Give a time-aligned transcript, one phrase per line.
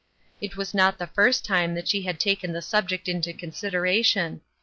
[0.39, 4.41] This was not the first time that she had taken the subject into con sideration.